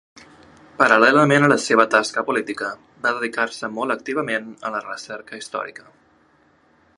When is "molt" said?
3.75-3.97